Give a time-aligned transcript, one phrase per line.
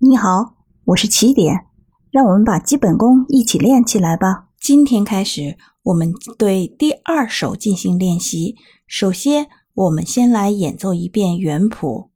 [0.00, 0.54] 你好，
[0.84, 1.66] 我是起点，
[2.12, 4.46] 让我们把基本功一起练起来吧。
[4.60, 8.54] 今天开始，我们对第二首进行练习。
[8.86, 12.10] 首先，我们先来演奏一遍原谱。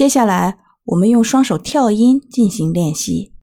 [0.00, 0.56] 接下来，
[0.86, 3.34] 我们用双手跳音进行练习。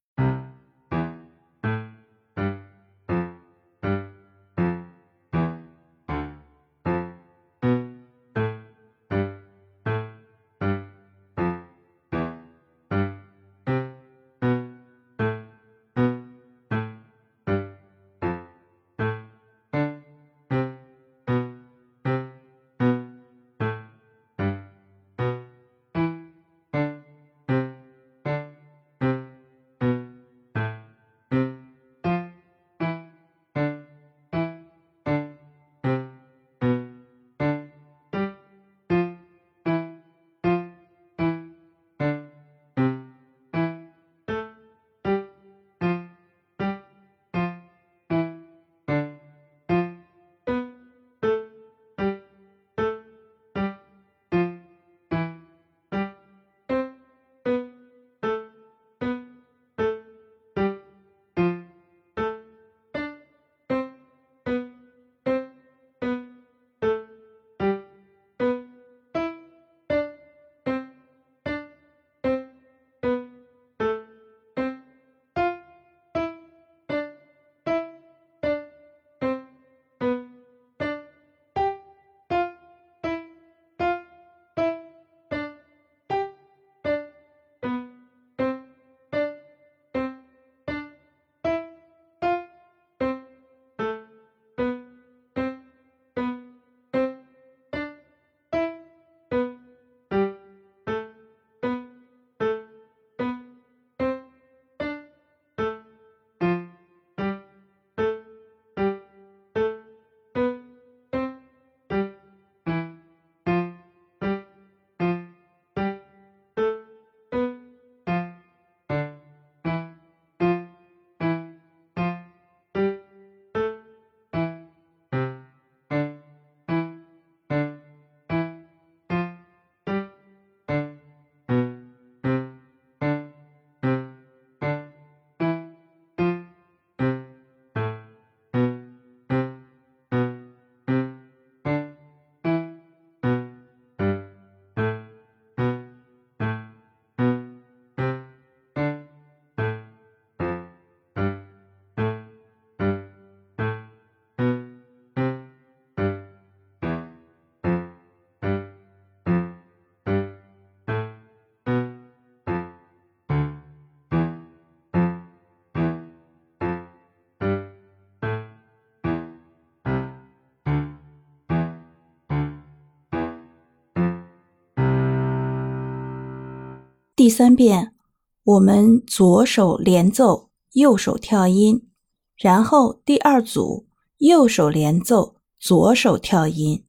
[177.17, 177.95] 第三遍，
[178.43, 181.89] 我们左手连奏，右手跳音，
[182.35, 183.87] 然后第二组
[184.19, 186.83] 右手连奏，左手跳音。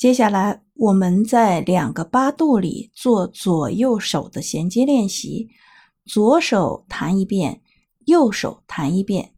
[0.00, 5.50] 接下来，我们在两个八度里做左右手的衔接练习，
[6.06, 7.60] 左手弹一遍，
[8.06, 9.34] 右手弹一遍。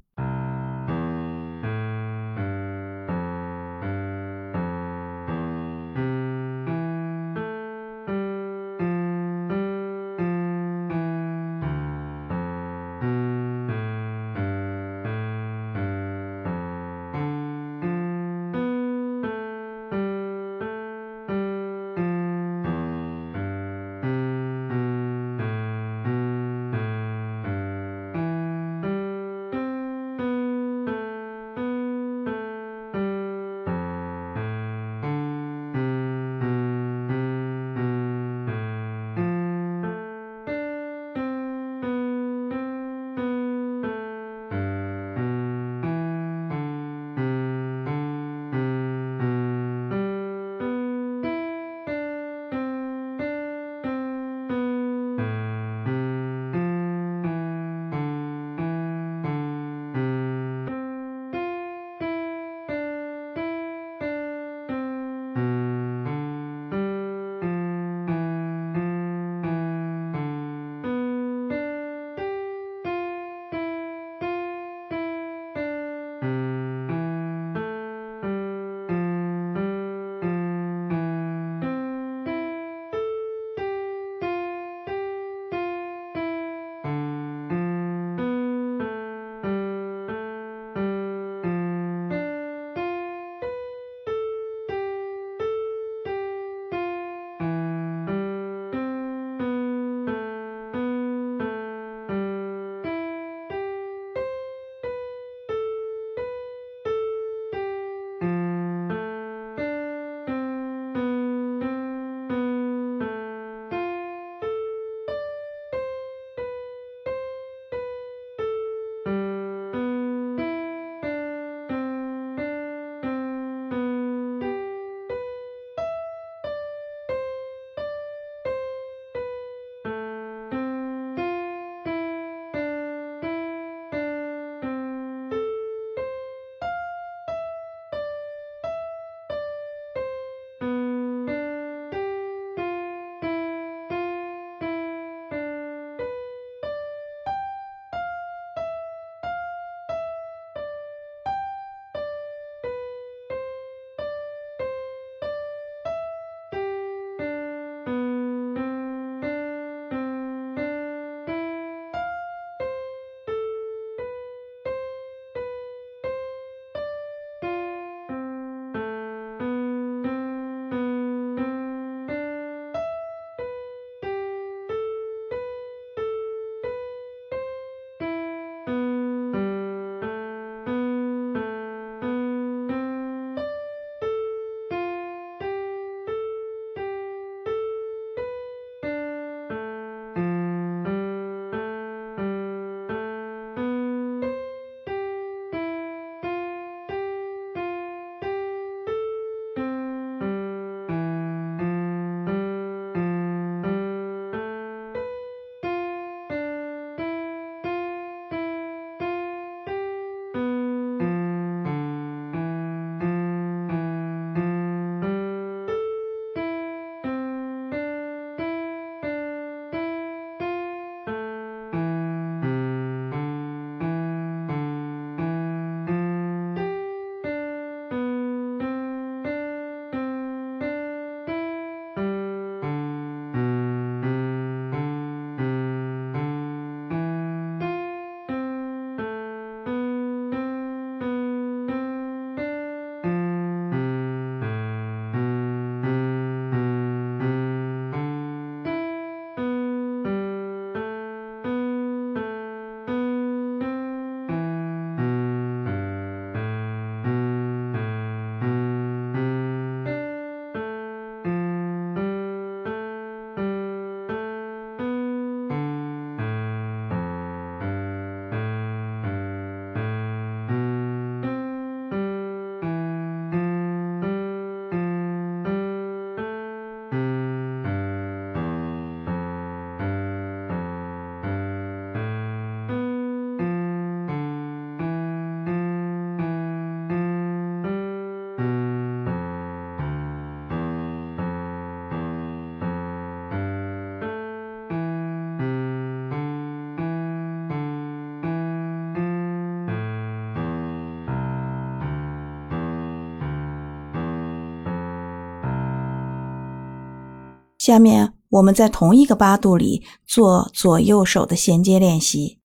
[307.62, 312.40] 下面我们在同一个八度里做左右手的衔接练习。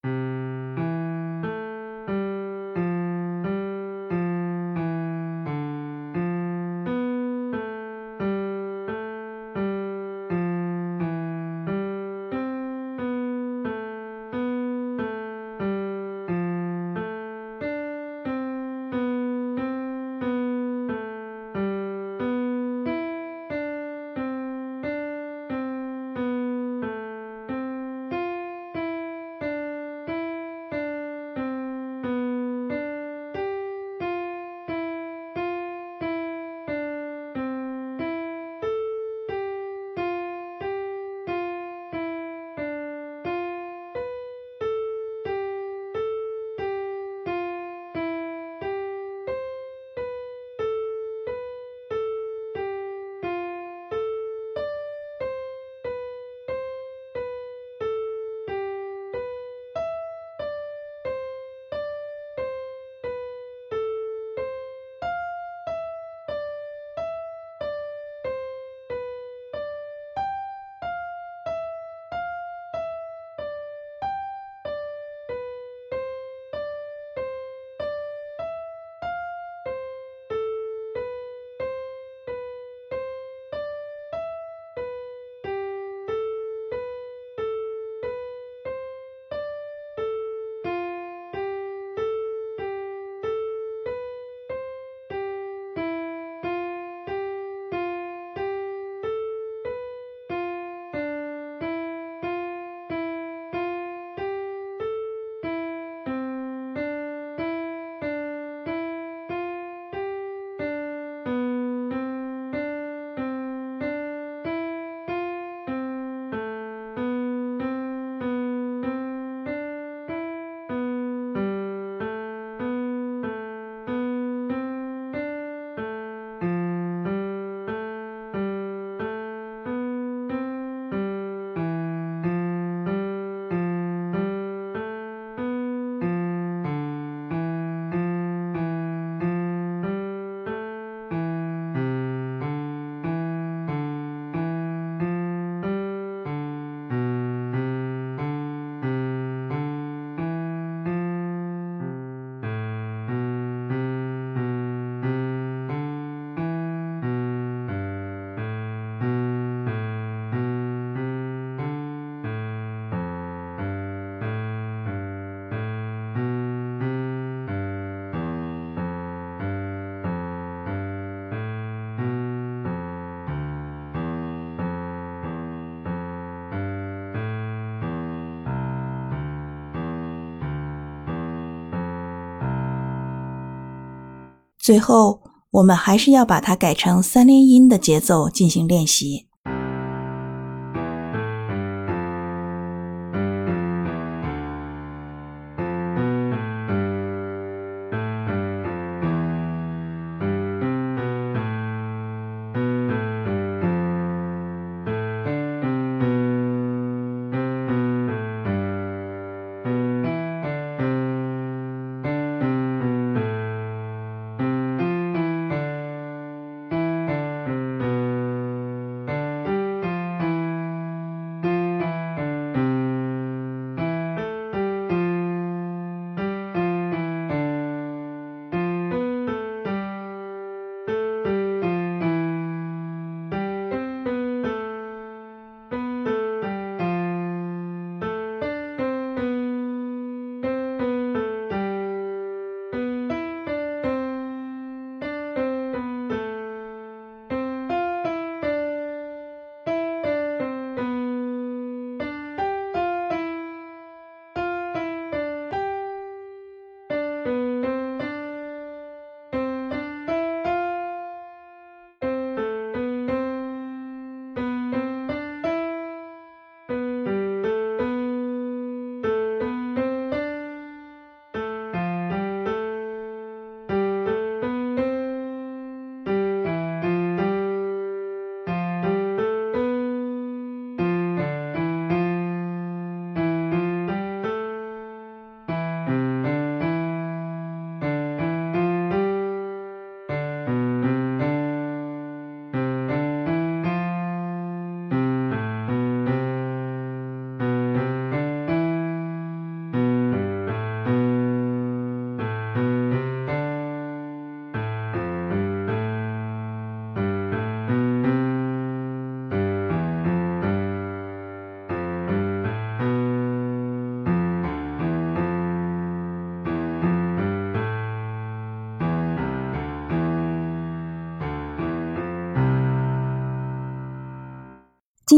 [184.68, 189.26] 最后，我们还是要把它改成三连音的节奏进行练习。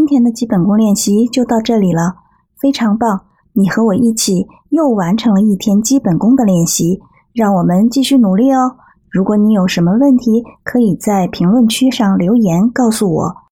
[0.10, 2.16] 天的基本功练习就到这里了，
[2.60, 3.22] 非常棒！
[3.54, 7.00] 你和我一起又完成了一天基本功的练习，
[7.32, 8.78] 让我们继续努力哦。
[9.12, 13.36] 如果你有什么问题，可以在评论区上留言告诉我。